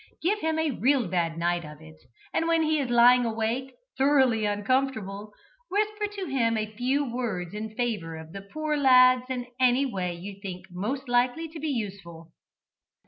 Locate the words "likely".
11.07-11.47